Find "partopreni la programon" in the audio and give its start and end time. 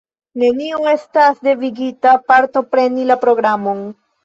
2.33-3.89